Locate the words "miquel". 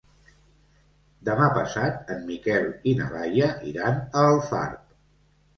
2.31-2.65